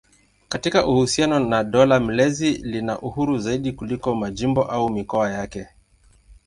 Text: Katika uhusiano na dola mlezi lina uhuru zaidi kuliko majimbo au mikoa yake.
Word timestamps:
Katika 0.49 0.85
uhusiano 0.85 1.39
na 1.39 1.63
dola 1.63 1.99
mlezi 1.99 2.51
lina 2.51 2.99
uhuru 2.99 3.37
zaidi 3.37 3.71
kuliko 3.71 4.15
majimbo 4.15 4.63
au 4.63 4.89
mikoa 4.89 5.29
yake. 5.31 5.67